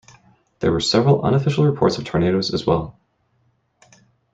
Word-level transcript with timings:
There 0.61 0.71
were 0.71 0.79
several 0.79 1.21
unofficial 1.21 1.63
reports 1.63 1.99
of 1.99 2.05
tornadoes 2.05 2.51
as 2.55 2.65
well. 2.65 2.99